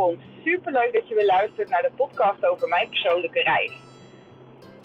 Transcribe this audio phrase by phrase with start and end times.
[0.00, 0.20] komt.
[0.44, 3.72] Super leuk dat je weer luistert naar de podcast over mijn persoonlijke reis.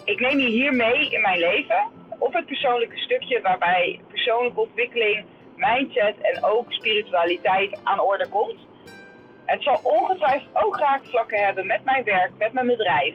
[0.04, 1.82] Ik neem je hier mee in mijn leven
[2.18, 5.24] op het persoonlijke stukje waarbij persoonlijke ontwikkeling,
[5.56, 8.60] mindset en ook spiritualiteit aan orde komt.
[9.44, 13.14] Het zal ongetwijfeld ook raakvlakken hebben met mijn werk, met mijn bedrijf.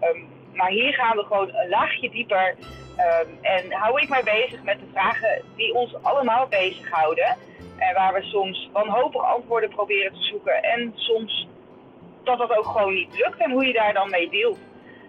[0.00, 0.20] Ehm,
[0.56, 2.54] maar hier gaan we gewoon een laagje dieper
[2.98, 7.36] um, en hou ik mij bezig met de vragen die ons allemaal bezighouden.
[7.76, 10.62] En waar we soms wanhopig antwoorden proberen te zoeken.
[10.62, 11.48] En soms
[12.24, 14.58] dat dat ook gewoon niet lukt en hoe je daar dan mee deelt.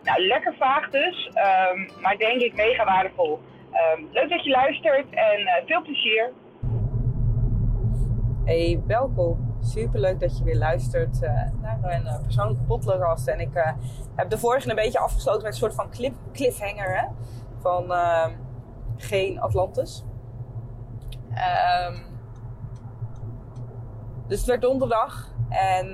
[0.03, 1.29] Nou, lekker vaag dus,
[1.71, 3.39] um, maar denk ik mega waardevol.
[3.97, 6.31] Um, leuk dat je luistert en uh, veel plezier.
[8.45, 11.29] Hey Belko, super leuk dat je weer luistert uh,
[11.61, 13.31] naar een uh, persoonlijke.
[13.31, 13.71] En ik uh,
[14.15, 15.89] heb de vorige een beetje afgesloten met een soort van
[16.33, 17.07] cliffhanger hè?
[17.59, 18.31] van ehm,
[18.95, 20.03] geen Atlantis.
[21.89, 22.05] Um,
[24.27, 25.87] dus het werd donderdag en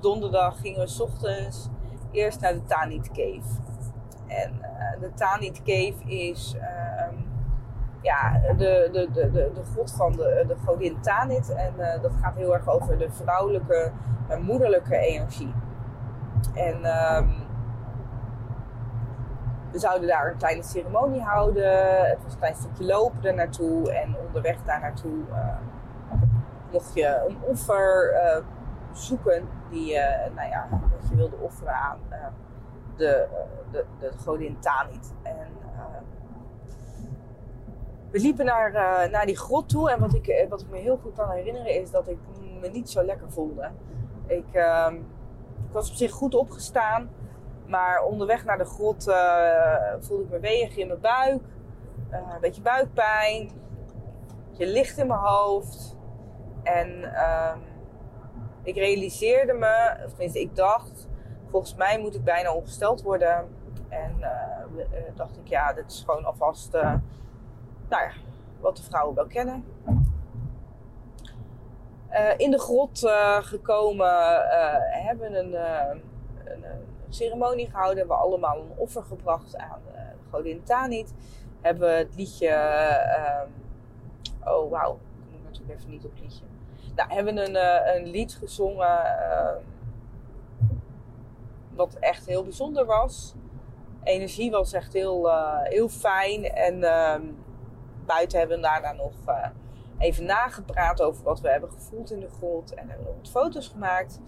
[0.00, 1.68] donderdag gingen we s ochtends
[2.12, 3.60] eerst naar de Tanit Cave.
[4.26, 4.60] En
[5.00, 6.54] de Tanit Cave is
[8.00, 11.54] ja, de, de, de, de, de god van de, de godin Tanit.
[11.54, 13.90] En uh, dat gaat heel erg over de vrouwelijke
[14.28, 15.54] en moederlijke energie.
[16.54, 17.46] En um,
[19.70, 22.06] we zouden daar een kleine ceremonie houden.
[22.08, 23.92] Het was een klein stukje lopen er naartoe.
[23.92, 25.24] En onderweg daar naartoe
[26.72, 28.14] mocht je een offer
[28.92, 29.98] zoeken die
[30.34, 30.68] nou ja,
[31.10, 31.98] je wilde offeren aan
[32.96, 33.26] de,
[33.70, 35.14] de, de godin Tanit.
[35.22, 35.80] En uh,
[38.10, 40.98] we liepen naar, uh, naar die grot toe en wat ik, wat ik me heel
[41.02, 42.18] goed kan herinneren is dat ik
[42.60, 43.70] me niet zo lekker voelde.
[44.26, 44.96] Ik, ehm,
[45.72, 47.10] was op zich goed opgestaan,
[47.66, 49.04] maar onderweg naar de grot
[50.00, 51.42] voelde ik me weeg in mijn buik,
[52.10, 53.50] een beetje buikpijn,
[54.50, 55.96] je licht in mijn hoofd
[56.62, 57.58] en ehm,
[58.62, 61.08] ik realiseerde me, of tenminste ik dacht,
[61.50, 63.48] volgens mij moet ik bijna ongesteld worden.
[63.88, 64.20] En
[65.14, 66.74] dacht ik, ja, dit is gewoon alvast,
[67.88, 68.12] nou ja,
[68.60, 69.64] wat de vrouwen wel kennen.
[72.10, 72.98] Uh, in de grot
[73.40, 74.10] gekomen
[74.90, 76.64] hebben een, een,
[77.08, 77.98] ceremonie gehouden.
[77.98, 79.80] Hebben we allemaal een offer gebracht aan
[80.30, 81.14] godin Tanit.
[81.60, 82.48] Hebben we het liedje,
[84.44, 86.44] oh wauw, ik moet natuurlijk even niet op liedje
[86.98, 87.56] nou, hebben een,
[87.96, 89.00] een lied gezongen
[91.74, 93.34] wat echt heel bijzonder was.
[94.02, 95.30] Energie was echt heel,
[95.62, 96.44] heel fijn.
[96.44, 97.22] En ehm,
[98.08, 99.12] buiten hebben we daarna nog
[99.98, 102.74] even nagepraat over wat we hebben gevoeld in de grot.
[102.74, 104.20] En hebben we nog wat foto's gemaakt.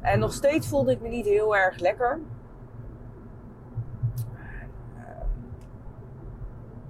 [0.00, 2.20] En nog steeds voelde ik me niet heel erg lekker.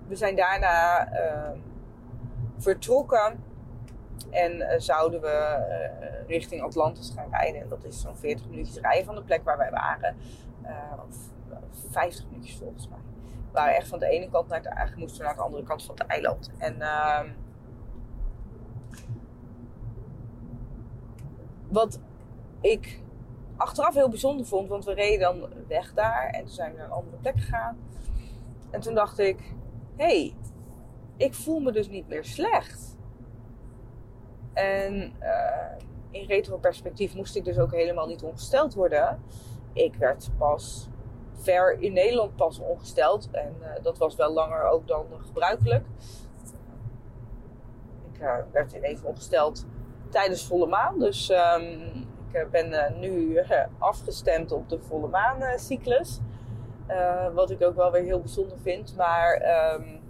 [0.07, 1.59] We zijn daarna ehm,
[2.59, 3.45] vertrokken
[4.31, 5.59] en uh, zouden we
[6.27, 7.61] richting Atlantis gaan rijden.
[7.61, 10.17] En dat is zo'n 40 minuutjes rijden van de plek waar wij waren.
[11.09, 11.17] Of
[11.91, 12.99] 50 minuutjes volgens mij.
[13.25, 15.83] We waren echt van de ene kant naar de, eigenlijk moesten naar de andere kant
[15.83, 16.51] van het eiland.
[16.59, 17.29] En ehm,
[21.69, 22.01] wat
[22.61, 23.03] ik
[23.57, 26.87] achteraf heel bijzonder vond, want we reden dan weg daar en toen zijn we naar
[26.87, 27.79] een andere plek gegaan.
[28.71, 29.55] En toen dacht ik,
[29.97, 30.35] hé, hey,
[31.17, 32.97] ik voel me dus niet meer slecht.
[34.53, 35.77] En uh,
[36.11, 39.23] in retroperspectief moest ik dus ook helemaal niet ongesteld worden.
[39.73, 40.90] Ik werd pas
[41.41, 43.29] ver in Nederland pas ongesteld.
[43.31, 45.85] En uh, dat was wel langer ook dan gebruikelijk.
[48.13, 49.67] Ik uh, werd ineens ongesteld
[50.09, 50.99] tijdens volle maan.
[50.99, 53.41] Dus um, ik ben nu
[53.79, 56.21] afgestemd op de volle maancyclus.
[57.35, 58.97] wat ik ook wel weer heel bijzonder vind.
[58.97, 59.43] Maar
[59.75, 60.01] um,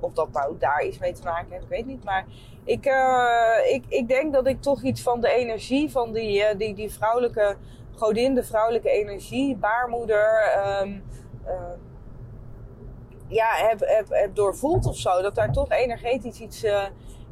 [0.00, 2.04] of dat nou daar iets mee te maken heeft, ik weet niet.
[2.04, 2.26] Maar
[2.64, 2.86] ik,
[3.72, 7.56] ik, ik denk dat ik toch iets van de energie van die, die, die vrouwelijke
[7.96, 11.02] godin, de vrouwelijke energie, baarmoeder, um,
[11.46, 11.52] uh,
[13.26, 15.22] ja, heb, heb, heb doorvoeld of zo.
[15.22, 16.64] Dat daar toch energetisch iets,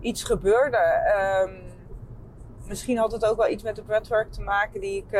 [0.00, 0.78] iets gebeurde.
[1.44, 1.60] Um,
[2.68, 5.12] misschien had het ook wel iets met de breathwork te maken die ik.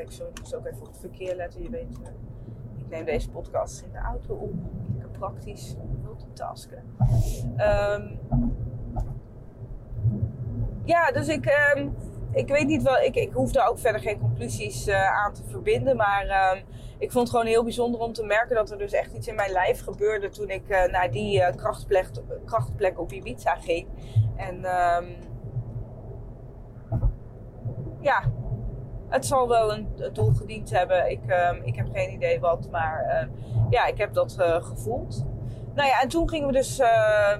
[0.00, 1.98] ik zal dus ook even op het verkeer letten, je weet.
[2.78, 4.52] ik neem deze podcast in de auto op
[5.18, 6.82] praktisch multitasken.
[7.58, 8.20] Um,
[10.84, 11.96] ja, dus ik, um,
[12.32, 15.42] ik weet niet wel, ik, ik hoef daar ook verder geen conclusies uh, aan te
[15.48, 15.96] verbinden.
[15.96, 16.64] Maar um,
[16.98, 19.34] ik vond het gewoon heel bijzonder om te merken dat er dus echt iets in
[19.34, 22.10] mijn lijf gebeurde toen ik uh, naar die uh, krachtplek,
[22.44, 23.86] krachtplek op Ibiza ging.
[24.36, 24.60] En
[28.00, 28.22] ja,
[29.08, 31.10] het zal wel een, doel gediend hebben.
[31.10, 31.20] Ik,
[31.62, 33.28] ik heb geen idee wat, maar
[33.70, 35.24] ja, ik heb dat gevoeld.
[35.74, 36.76] Nou ja, en toen gingen we dus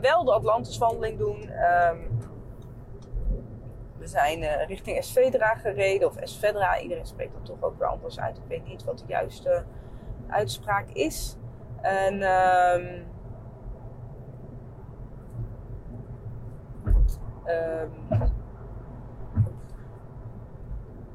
[0.00, 1.50] wel de Atlantiswandeling doen.
[1.90, 2.13] Um,
[4.04, 6.80] we zijn uh, richting Svedra gereden, of Svedra.
[6.80, 8.36] Iedereen spreekt dat toch ook weer anders uit.
[8.36, 9.64] Ik weet niet wat de juiste
[10.28, 11.36] uitspraak is.
[11.80, 13.06] En um,
[17.46, 17.90] um,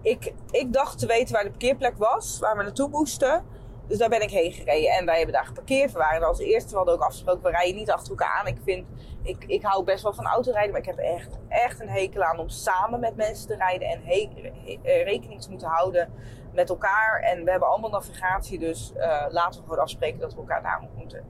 [0.01, 3.43] ik, ik dacht te weten waar de parkeerplek was, waar we naartoe moesten.
[3.89, 5.91] Dus daar ben ik heen gereden en wij hebben daar geparkeerd.
[5.91, 8.47] We waren als eerste, we hadden ook afgesproken, we rijden niet achter elkaar aan.
[8.47, 8.87] Ik vind,
[9.23, 12.39] ik, ik hou best wel van autorijden, maar ik heb echt, echt een hekel aan
[12.39, 16.13] om samen met mensen te rijden en eh, rekening te moeten houden
[16.53, 17.21] met elkaar.
[17.21, 20.87] En we hebben allemaal navigatie, dus uh, laten we gewoon afspreken dat we elkaar daar
[20.95, 21.23] moeten.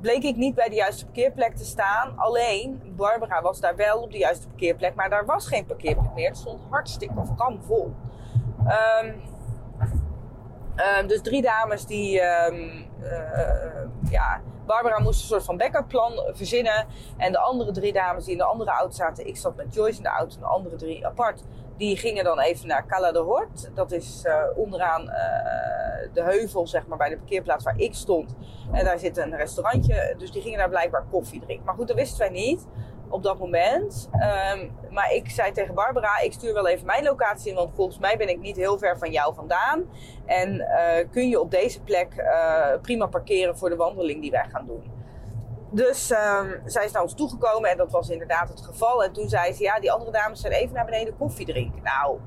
[0.00, 2.18] Bleek ik niet bij de juiste parkeerplek te staan.
[2.18, 6.28] Alleen, Barbara was daar wel op de juiste parkeerplek, maar daar was geen parkeerplek meer.
[6.28, 7.28] Het stond hartstikke of
[7.66, 7.94] vol.
[9.02, 9.22] Um,
[10.98, 16.12] um, dus drie dames die, um, uh, ja, Barbara moest een soort van backup plan
[16.32, 16.86] verzinnen.
[17.16, 19.96] En de andere drie dames die in de andere auto zaten, ik zat met Joyce
[19.96, 21.42] in de auto en de andere drie apart.
[21.76, 23.70] Die gingen dan even naar Cala de Hort.
[23.74, 25.08] Dat is uh, onderaan uh,
[26.12, 28.34] de heuvel, zeg maar, bij de parkeerplaats waar ik stond.
[28.72, 30.14] En daar zit een restaurantje.
[30.18, 31.66] Dus die gingen daar blijkbaar koffie drinken.
[31.66, 32.66] Maar goed, dat wisten wij niet
[33.10, 34.08] op dat moment.
[34.12, 37.98] Um, maar ik zei tegen Barbara, ik stuur wel even mijn locatie in, want volgens
[37.98, 39.84] mij ben ik niet heel ver van jou vandaan.
[40.26, 44.46] En uh, kun je op deze plek uh, prima parkeren voor de wandeling die wij
[44.48, 44.98] gaan doen.
[45.72, 49.04] Dus um, zij is naar ons toegekomen en dat was inderdaad het geval.
[49.04, 51.82] En toen zei ze, ja, die andere dames zijn even naar beneden koffie drinken.
[51.82, 52.18] Nou,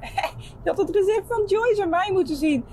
[0.62, 2.64] je had het recept van Joyce en mij moeten zien.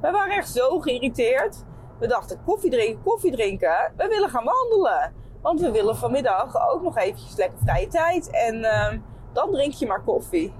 [0.00, 1.64] We waren echt zo geïrriteerd.
[1.98, 3.92] We dachten, koffie drinken, koffie drinken.
[3.96, 5.23] We willen gaan wandelen.
[5.44, 8.30] Want we willen vanmiddag ook nog eventjes lekker vrije tijd.
[8.30, 8.92] En uh,
[9.32, 10.54] dan drink je maar koffie.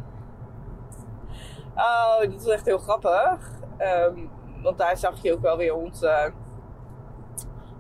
[1.75, 3.50] Oh, dat is echt heel grappig.
[3.78, 4.31] Um,
[4.62, 6.02] want daar zag je ook wel weer ons...
[6.02, 6.25] Uh,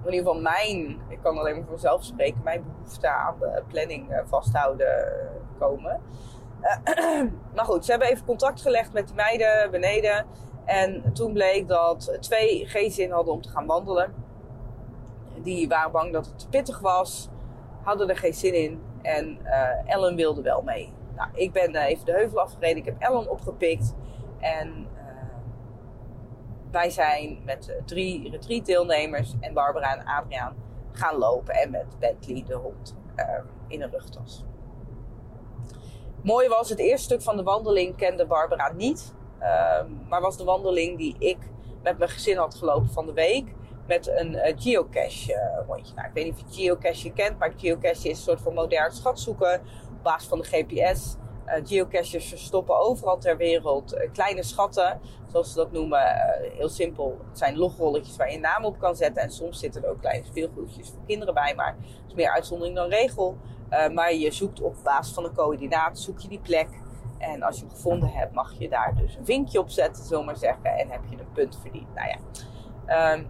[0.04, 1.00] in ieder geval mijn...
[1.08, 2.40] Ik kan alleen maar voor mezelf spreken.
[2.44, 5.08] Mijn behoefte aan de planning uh, vasthouden
[5.58, 6.00] komen.
[6.60, 7.22] Uh,
[7.54, 10.26] maar goed, ze hebben even contact gelegd met die meiden beneden.
[10.64, 14.23] En toen bleek dat twee geen zin hadden om te gaan wandelen
[15.44, 17.28] die waren bang dat het te pittig was,
[17.82, 18.82] hadden er geen zin in.
[19.02, 20.92] En uh, Ellen wilde wel mee.
[21.16, 22.76] Nou, ik ben uh, even de heuvel afgereden.
[22.76, 23.94] Ik heb Ellen opgepikt.
[24.40, 25.02] En uh,
[26.70, 30.56] wij zijn met drie retreat-deelnemers en Barbara en Adriaan
[30.92, 31.54] gaan lopen.
[31.54, 32.96] En met Bentley, de hond,
[33.68, 34.44] in een rugtas.
[36.22, 39.14] Mooi was, het eerste stuk van de wandeling kende Barbara niet.
[40.08, 41.38] Maar was de wandeling die ik
[41.82, 43.54] met mijn gezin had gelopen van de week
[43.86, 45.94] met een uh, geocache uh, rondje.
[45.94, 48.92] Nou, ik weet niet of je geocache kent, maar geocache is een soort van modern
[48.92, 49.60] schatzoeken
[49.90, 51.16] op basis van de GPS.
[51.46, 55.00] Uh, eh, geocaches verstoppen overal ter wereld kleine schatten,
[55.30, 56.00] zoals ze dat noemen.
[56.56, 59.22] heel simpel, het zijn logrolletjes waar je naam op kan zetten.
[59.22, 62.76] En soms zitten er ook kleine speelgoedjes voor kinderen bij, maar het is meer uitzondering
[62.76, 63.36] dan regel.
[63.92, 66.68] maar je zoekt op basis van een coördinaat, zoek je die plek.
[67.18, 70.24] En als je hem gevonden hebt, mag je daar dus een vinkje op zetten, zullen
[70.24, 70.64] maar zeggen.
[70.64, 71.94] En heb je een punt verdiend.
[71.94, 73.12] Nou ja.
[73.12, 73.26] Um,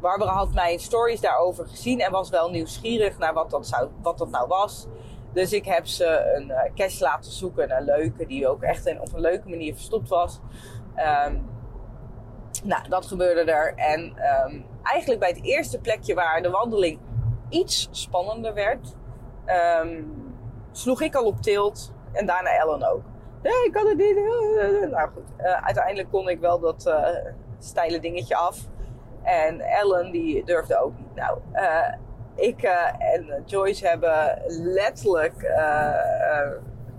[0.00, 4.18] Barbara had mijn stories daarover gezien en was wel nieuwsgierig naar wat dat, zou, wat
[4.18, 4.86] dat nou was.
[5.32, 9.12] Dus ik heb ze een uh, cache laten zoeken, een leuke, die ook echt op
[9.12, 10.40] een leuke manier verstopt was.
[11.26, 11.48] Um,
[12.64, 13.74] nou, dat gebeurde er.
[13.74, 14.00] En
[14.44, 16.98] um, eigenlijk bij het eerste plekje waar de wandeling
[17.48, 18.94] iets spannender werd,
[19.82, 20.34] um,
[20.72, 23.02] sloeg ik al op tilt en daarna Ellen ook.
[23.42, 24.14] Nee, ik kan het niet.
[24.90, 27.08] Nou goed, uiteindelijk kon ik wel dat uh,
[27.58, 28.58] steile dingetje af.
[29.22, 31.14] En Ellen die durfde ook niet.
[31.14, 31.94] Nou, uh,
[32.34, 36.50] ik uh, en Joyce hebben letterlijk uh,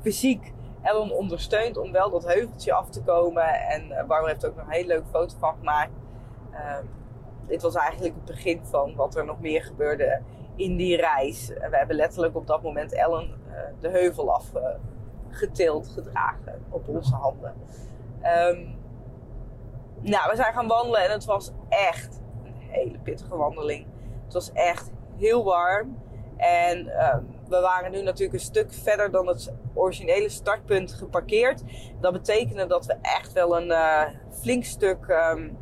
[0.02, 3.44] fysiek Ellen ondersteund om wel dat heuveltje af te komen.
[3.44, 5.92] En Barbara heeft ook nog een hele leuke foto van gemaakt.
[6.52, 6.84] Ehm,
[7.48, 10.22] dit was eigenlijk het begin van wat er nog meer gebeurde
[10.56, 11.48] in die reis.
[11.48, 13.30] We hebben letterlijk op dat moment Ellen
[13.80, 17.54] de heuvel afgetild, gedragen op onze handen.
[18.24, 18.81] Um,
[20.02, 23.86] nou, we zijn gaan wandelen en het was echt een hele pittige wandeling.
[24.24, 26.00] Het was echt heel warm.
[26.38, 31.64] En um, we waren nu natuurlijk een stuk verder dan het originele startpunt geparkeerd.
[32.00, 34.04] Dat betekende dat we echt wel een uh,
[34.40, 35.58] flink stuk um,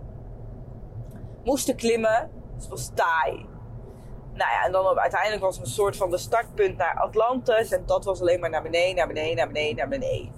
[1.43, 2.31] moesten klimmen.
[2.53, 3.47] Dus het was taai.
[4.33, 7.71] Nou ja, en dan op, uiteindelijk was er een soort van de startpunt naar Atlantis.
[7.71, 10.31] En dat was alleen maar naar beneden, naar beneden, naar beneden, naar beneden.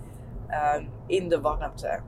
[0.75, 1.99] Um, in de warmte.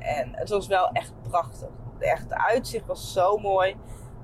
[0.00, 1.68] En het was wel echt prachtig.
[1.98, 3.76] Echt, de uitzicht was zo mooi.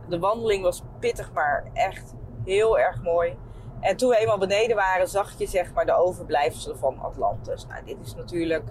[0.08, 2.14] De wandeling was pittig, maar echt
[2.44, 3.36] heel erg mooi.
[3.80, 7.66] En toen we eenmaal beneden waren, zag je zeg maar de overblijfselen van Atlantis.
[7.66, 8.68] Nou, dit is natuurlijk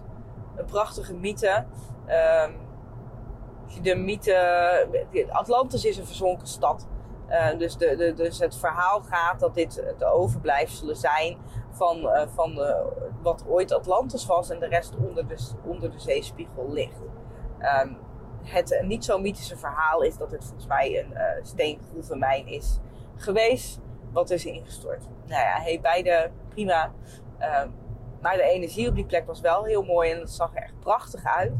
[0.55, 1.65] een prachtige mythe.
[2.45, 2.55] Um,
[3.81, 5.27] de mythe.
[5.29, 6.87] Atlantis is een verzonken stad.
[7.29, 11.37] Uh, dus, de, de, dus het verhaal gaat dat dit de overblijfselen zijn
[11.75, 15.99] van, uh, van de, wat ooit Atlantis was en de rest onder de, onder de
[15.99, 16.99] zeespiegel ligt.
[17.83, 17.97] Um,
[18.43, 22.79] het niet zo mythische verhaal is dat het volgens mij een uh, steengroevenmijn is
[23.15, 23.79] geweest,
[24.11, 25.03] wat is ingestort.
[25.25, 26.91] Nou ja, hey, beide prima.
[27.63, 27.75] Um,
[28.21, 30.79] maar de energie op die plek was wel heel mooi en het zag er echt
[30.79, 31.53] prachtig uit.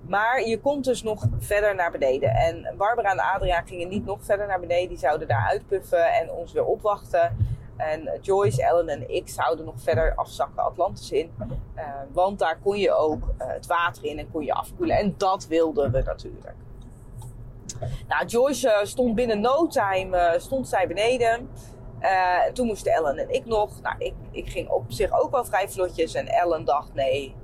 [0.00, 2.30] Maar je komt dus nog verder naar beneden.
[2.30, 4.88] En Barbara en Adriaan gingen niet nog verder naar beneden.
[4.88, 7.55] Die zouden daar uitpuffen en ons weer opwachten.
[7.76, 11.30] En Joyce, Ellen en ik zouden nog verder afzakken Atlantis in.
[11.76, 14.96] Uh, want daar kon je ook uh, het water in en kon je afkoelen.
[14.96, 16.54] En dat wilden we natuurlijk.
[18.08, 21.48] Nou, Joyce uh, stond binnen no time stond zij beneden.
[22.52, 23.80] toen moesten Ellen en ik nog.
[23.82, 26.14] Nou, ik, ik ging op zich ook wel vrij vlotjes.
[26.14, 27.34] En Ellen dacht, nee,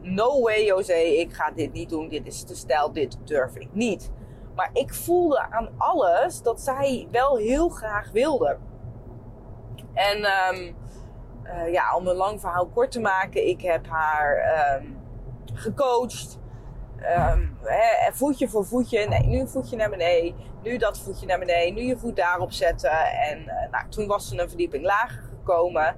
[0.00, 2.08] no way José, ik ga dit niet doen.
[2.08, 4.10] Dit is te stijl, dit durf ik niet.
[4.54, 8.56] Maar ik voelde aan alles dat zij wel heel graag wilde.
[9.94, 10.76] En um,
[11.44, 14.38] uh, ja, om een lang verhaal kort te maken, ik heb haar
[14.80, 14.98] um,
[15.54, 16.38] gecoacht.
[17.62, 19.08] He, voetje voor voetje.
[19.08, 20.34] Nee, nu een voetje naar beneden.
[20.62, 21.74] Nu dat voetje naar beneden.
[21.74, 22.90] Nu je voet daarop zetten.
[23.06, 25.96] En uh, nou, toen was ze een verdieping lager gekomen.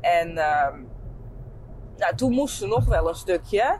[0.00, 0.32] En
[1.96, 3.78] nou, toen moest ze nog wel een stukje.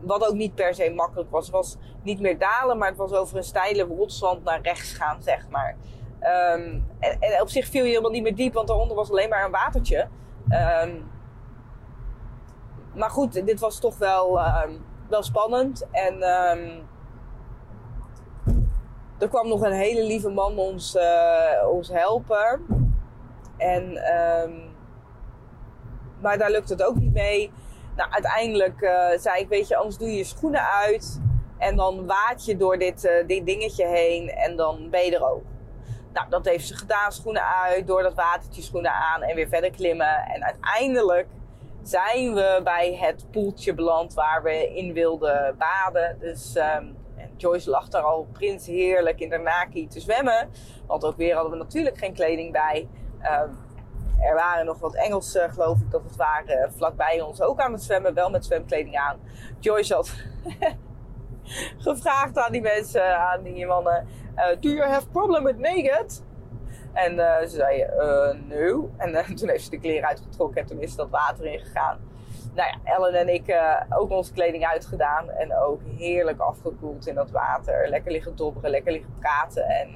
[0.00, 1.44] wat ook niet per se makkelijk was.
[1.44, 5.22] Het was niet meer dalen, maar het was over een steile rotswand naar rechts gaan,
[5.22, 5.76] zeg maar.
[6.22, 9.44] Um, en, op zich viel je helemaal niet meer diep, want daaronder was alleen maar
[9.44, 10.08] een watertje.
[10.84, 11.10] Um,
[12.94, 15.86] maar goed, dit was toch wel, um, wel spannend.
[15.90, 16.22] En
[19.18, 22.60] er kwam nog een hele lieve man ons, uh, ons helpen.
[23.56, 23.92] En,
[26.20, 27.52] maar daar lukte het ook niet mee.
[27.96, 31.20] Nou, uiteindelijk uh, zei ik, weet je, anders doe je je schoenen uit.
[31.58, 35.30] En dan waad je door dit, uh, dit dingetje heen en dan ben je er
[35.30, 35.42] ook.
[36.12, 37.12] Nou, dat heeft ze gedaan.
[37.12, 40.16] Schoenen uit, door dat watertje schoenen aan en weer verder klimmen.
[40.16, 41.26] En uiteindelijk
[41.82, 46.16] zijn we bij het poeltje beland waar we in wilden baden.
[46.20, 46.96] Dus um,
[47.36, 50.50] Joyce lag daar al prins heerlijk in de naki te zwemmen.
[50.86, 52.88] Want ook weer hadden we natuurlijk geen kleding bij.
[53.22, 53.58] Um,
[54.20, 57.82] er waren nog wat Engelsen, geloof ik dat het waren, vlakbij ons ook aan het
[57.82, 58.14] zwemmen.
[58.14, 59.18] Wel met zwemkleding aan.
[59.58, 60.12] Joyce had
[61.88, 64.06] gevraagd aan die mensen, aan die mannen
[64.40, 66.22] uh, do you have problem with naked?
[66.92, 68.90] En uh, ze zei, uh, no.
[68.96, 71.98] En toen heeft ze de kleren uitgetrokken en toen is dat water ingegaan.
[72.54, 73.54] Nou ja, Ellen en ik
[73.88, 75.30] ook onze kleding uitgedaan.
[75.30, 77.88] En ook heerlijk afgekoeld in dat water.
[77.88, 79.64] Lekker liggen dobberen, lekker liggen praten.
[79.64, 79.92] En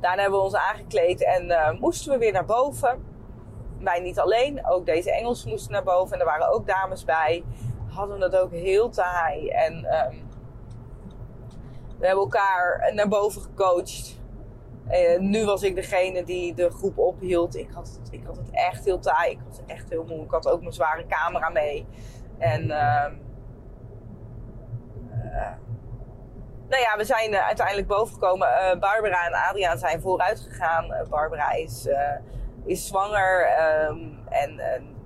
[0.00, 3.04] daarna hebben we ons aangekleed en moesten we weer naar boven.
[3.80, 6.14] Wij niet alleen, ook deze Engelsen moesten naar boven.
[6.14, 7.44] En er waren ook dames bij.
[7.88, 9.48] Hadden het ook heel taai.
[9.48, 10.25] En um,
[11.98, 14.20] we hebben elkaar naar boven gecoacht.
[15.18, 17.56] Nu was ik degene die de groep ophield.
[17.56, 19.30] Ik had het, ik had het echt heel taai.
[19.30, 20.24] Ik was echt heel moe.
[20.24, 21.86] Ik had ook mijn zware camera mee.
[22.38, 23.06] En uh,
[26.68, 28.48] nou ja, we zijn uh, uiteindelijk bovengekomen.
[28.48, 30.94] Uh, Barbara en Adriaan zijn vooruit gegaan.
[31.08, 31.88] Barbara is,
[32.64, 33.48] is zwanger.
[33.88, 34.60] Um, en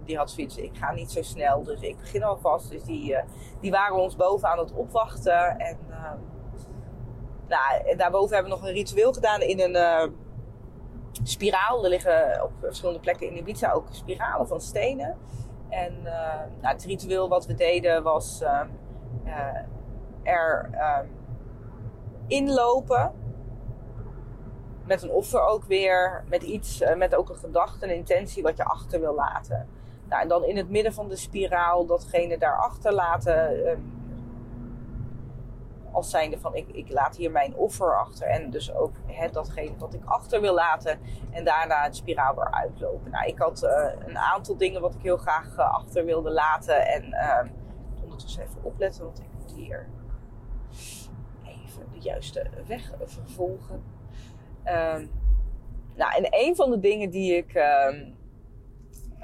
[0.05, 1.63] die had zoiets, ik ga niet zo snel.
[1.63, 2.71] Dus ik begin alvast.
[2.71, 3.17] Dus die,
[3.61, 5.59] die waren ons boven aan het opwachten.
[5.59, 5.79] En
[7.51, 10.05] nou, daarboven hebben we nog een ritueel gedaan in een uh,
[11.23, 11.85] spiraal.
[11.85, 15.17] Er liggen op verschillende plekken in Ibiza ook spiralen van stenen.
[15.69, 16.13] En uh,
[16.61, 18.61] nou, het ritueel wat we deden was uh,
[20.23, 21.07] er ehm,
[22.27, 23.13] inlopen.
[24.85, 26.25] Met een offer ook weer.
[26.29, 29.69] Met iets, met ook een gedachte, een intentie wat je achter wil laten.
[30.09, 33.81] Nou, en dan in het midden van de spiraal datgene daarachter laten ehm,
[36.01, 38.27] als zijnde van ik, ik laat hier mijn offer achter.
[38.27, 38.93] En dus ook
[39.33, 41.01] datgene wat ik achter wil laten.
[41.31, 43.11] En daarna het spiraal weer uitlopen.
[43.11, 46.87] Nou, ik had uh, een aantal dingen wat ik heel graag uh, achter wilde laten.
[46.87, 47.41] En uh,
[48.03, 49.89] ondertussen even opletten, want ik moet hier
[51.45, 53.83] even de juiste weg vervolgen.
[54.63, 55.07] Ehm,
[55.95, 58.13] nou, en een van de dingen die ik, ehm,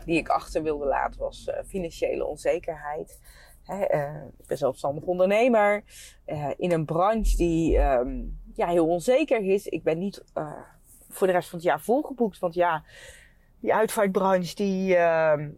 [0.04, 3.20] die ik achter wilde laten was eh, financiële onzekerheid.
[3.70, 5.84] Uh, ik ben zelfstandig ondernemer
[6.26, 9.66] uh, in een branche die um, ja, heel onzeker is.
[9.66, 10.52] Ik ben niet uh,
[11.08, 12.38] voor de rest van het jaar volgeboekt.
[12.38, 12.84] Want ja,
[13.60, 14.90] die uitvaartbranche die...
[14.90, 15.48] Uh,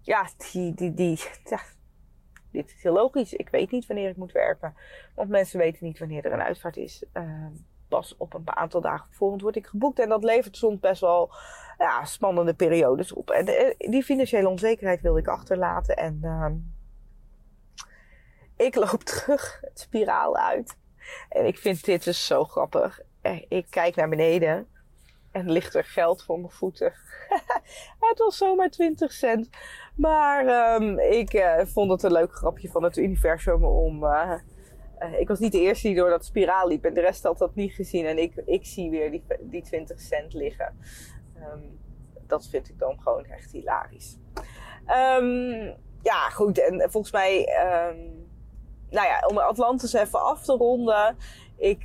[0.00, 0.74] ja, die...
[0.74, 0.94] die,
[2.50, 3.32] dit is heel logisch.
[3.32, 4.74] Ik weet niet wanneer ik moet werken.
[5.14, 7.04] Want mensen weten niet wanneer er een uitvaart is.
[7.88, 9.98] Ehm, pas op een aantal dagen voorhand word ik geboekt.
[9.98, 11.30] En dat levert soms best wel
[11.78, 13.30] ja, spannende periodes op.
[13.30, 15.96] En eh, die financiële onzekerheid wilde ik achterlaten.
[15.96, 16.50] En uh,
[18.56, 20.76] ik loop terug het spiraal uit.
[21.28, 23.00] En ik vind dit dus zo grappig.
[23.20, 24.68] Eh, ik kijk naar beneden.
[25.32, 26.92] En ligt er geld voor mijn voeten.
[28.08, 29.48] het was zomaar 20 cent.
[29.94, 34.04] Maar ehm, ik uh, vond het een leuk grapje van het universum om.
[35.00, 37.38] Uh, ik was niet de eerste die door dat spiraal liep en de rest had
[37.38, 38.06] dat niet gezien.
[38.06, 40.76] En ik, ik zie weer die, die 20 cent liggen.
[41.36, 41.78] Um,
[42.26, 44.16] dat vind ik dan gewoon echt hilarisch.
[45.20, 46.58] Um, ja, goed.
[46.58, 47.44] En volgens mij.
[48.90, 51.16] nou ja, om Atlantis even af te ronden.
[51.56, 51.84] Ik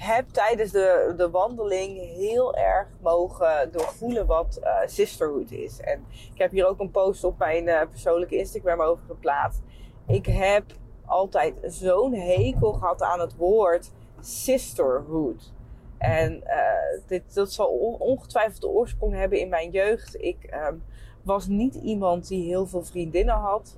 [0.00, 5.80] heb tijdens de, de wandeling heel erg mogen doorvoelen wat uh, sisterhood is.
[5.80, 9.60] En ik heb hier ook een post op mijn uh, persoonlijke Instagram over geplaatst.
[10.06, 10.64] Ik heb
[11.04, 13.90] altijd zo'n hekel gehad aan het woord
[14.20, 15.52] sisterhood.
[15.98, 17.66] En uh, dit, dat zal
[17.98, 20.22] ongetwijfeld de oorsprong hebben in mijn jeugd.
[20.22, 20.82] Ik um,
[21.22, 23.76] was niet iemand die heel veel vriendinnen had.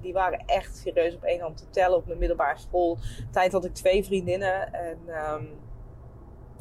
[0.00, 2.98] Die waren echt serieus op één hand te tellen op mijn middelbare school.
[3.30, 4.72] Tijd had ik twee vriendinnen.
[4.72, 4.98] En
[5.32, 5.48] um,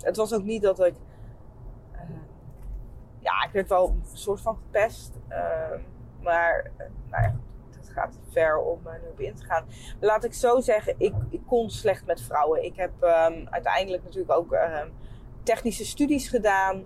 [0.01, 0.95] het was ook niet dat ik.
[1.93, 1.99] Uh,
[3.19, 5.11] ja, ik werd wel een soort van gepest.
[5.29, 5.79] Uh,
[6.21, 7.39] maar, uh, nou ja,
[7.77, 9.65] het gaat ver om er nu in te gaan.
[9.99, 12.63] Laat ik zo zeggen, ik, ik kon slecht met vrouwen.
[12.63, 13.03] Ik heb
[13.49, 14.57] uiteindelijk natuurlijk ook
[15.43, 16.85] technische studies gedaan.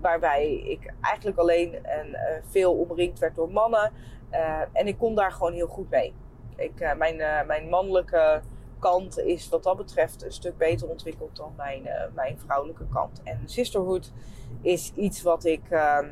[0.00, 3.92] waarbij ik eigenlijk alleen en veel omringd werd door mannen.
[4.32, 6.14] Uh, en ik kon daar gewoon heel goed mee.
[6.56, 8.42] Ik, uh, mijn, uh, mijn mannelijke
[8.78, 13.20] kant is wat dat betreft een stuk beter ontwikkeld dan mijn, mijn vrouwelijke kant.
[13.24, 14.12] En sisterhood
[14.60, 16.06] is iets wat ik, ehm,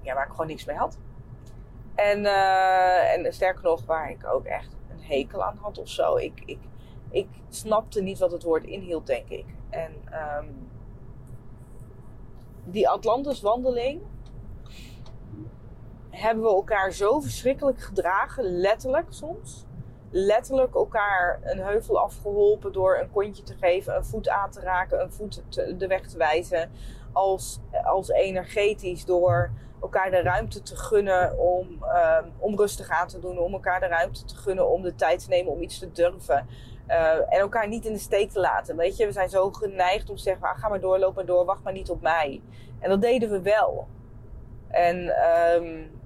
[0.00, 0.98] ja, waar ik gewoon niks mee had.
[1.94, 6.16] En, en sterker nog, waar ik ook echt een hekel aan had of zo.
[6.16, 6.58] Ik, ik,
[7.10, 9.46] ik snapte niet wat het woord inhield, denk ik.
[9.70, 9.92] En
[10.38, 10.70] um,
[12.64, 14.02] die Atlantis wandeling,
[16.10, 19.64] hebben we elkaar zo verschrikkelijk gedragen, letterlijk soms.
[20.10, 25.00] Letterlijk elkaar een heuvel afgeholpen door een kontje te geven, een voet aan te raken,
[25.00, 25.42] een voet
[25.78, 26.70] de weg te wijzen.
[27.12, 33.18] Als, als energetisch door elkaar de ruimte te gunnen om, um, om rustig aan te
[33.18, 33.38] doen.
[33.38, 36.46] Om elkaar de ruimte te gunnen om de tijd te nemen om iets te durven.
[36.88, 38.76] Uh, en elkaar niet in de steek te laten.
[38.76, 41.26] Weet je, we zijn zo geneigd om te zeggen: ah, ga maar door, loop maar
[41.26, 42.42] door, wacht maar niet op mij.
[42.78, 43.86] En dat deden we wel.
[44.68, 45.14] En
[45.54, 45.99] um,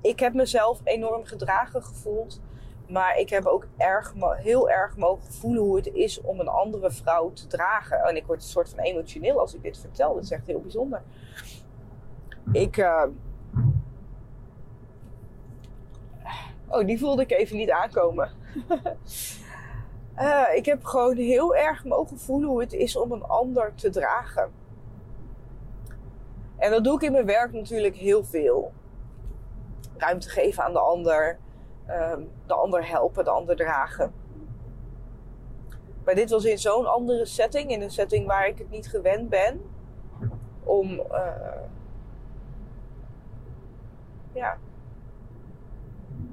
[0.00, 2.40] ik heb mezelf enorm gedragen gevoeld.
[2.88, 6.90] Maar ik heb ook erg, heel erg mogen voelen hoe het is om een andere
[6.90, 7.98] vrouw te dragen.
[7.98, 10.14] En ik word een soort van emotioneel als ik dit vertel.
[10.14, 11.02] Dat is echt heel bijzonder.
[12.52, 12.76] Ik.
[12.76, 13.04] Uh...
[16.68, 18.30] Oh, die voelde ik even niet aankomen.
[20.18, 23.90] uh, ik heb gewoon heel erg mogen voelen hoe het is om een ander te
[23.90, 24.50] dragen.
[26.56, 28.72] En dat doe ik in mijn werk natuurlijk heel veel
[30.00, 31.38] ruimte geven aan de ander,
[31.88, 34.12] um, de ander helpen, de ander dragen.
[36.04, 39.28] Maar dit was in zo'n andere setting, in een setting waar ik het niet gewend
[39.28, 39.60] ben
[40.64, 41.62] om, uh,
[44.32, 44.58] ja,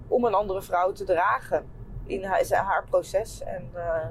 [0.07, 1.65] om een andere vrouw te dragen
[2.03, 3.43] in haar, haar proces.
[3.43, 4.05] En uh,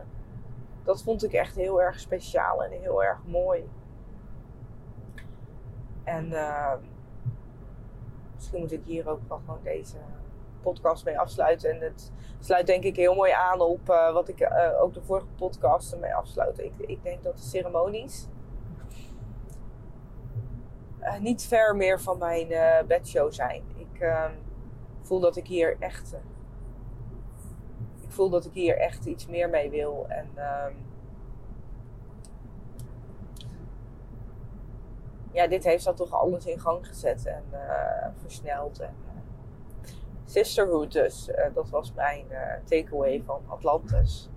[0.83, 3.69] dat vond ik echt heel erg speciaal en heel erg mooi.
[6.05, 6.73] En uh,
[8.37, 9.96] misschien moet ik hier ook wel gewoon deze
[10.62, 11.70] podcast mee afsluiten.
[11.70, 15.03] En het sluit denk ik heel mooi aan op uh, wat ik uh, ook de
[15.03, 16.59] vorige podcast mee afsluit.
[16.59, 18.29] Ik, ik denk dat de ceremonies
[21.01, 22.49] uh, niet ver meer van mijn
[22.87, 23.62] bedshow zijn.
[23.77, 24.33] Ik ehm,
[25.03, 26.14] voel dat ik hier echt.
[28.01, 30.07] ik voel dat ik hier echt iets meer mee wil.
[30.09, 30.29] En
[35.37, 38.81] ja, dit heeft dat toch alles in gang gezet en uh, versneld.
[38.81, 39.11] En, uh,
[40.25, 42.27] Sisterhood dus, uh, dat was mijn
[42.64, 44.31] takeaway van Atlantis.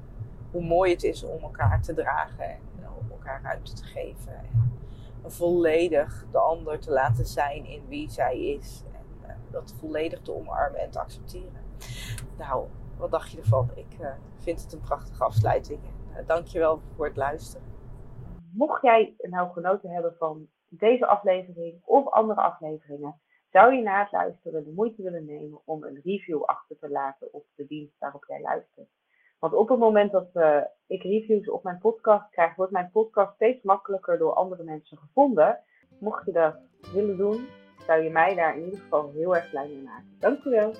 [0.51, 4.33] Hoe mooi het is om elkaar te dragen en om elkaar ruimte te geven.
[5.23, 8.83] En volledig de ander te laten zijn in wie zij is.
[9.27, 11.63] En dat volledig te omarmen en te accepteren.
[12.37, 13.69] Nou, wat dacht je ervan?
[13.75, 13.97] Ik
[14.37, 15.79] vind het een prachtige afsluiting.
[16.13, 17.67] En, dankjewel voor het luisteren.
[18.51, 24.11] Mocht jij nou genoten hebben van deze aflevering of andere afleveringen, zou je na het
[24.11, 28.25] luisteren de moeite willen nemen om een review achter te laten op de dienst waarop
[28.27, 28.89] jij luistert.
[29.39, 33.33] Want op het moment dat uh, ik reviews op mijn podcast krijg, wordt mijn podcast
[33.33, 35.59] steeds makkelijker door andere mensen gevonden.
[35.99, 36.55] Mocht je dat
[36.93, 37.47] willen doen,
[37.85, 40.15] zou je mij daar in ieder geval heel erg blij mee maken.
[40.19, 40.73] Dankjewel.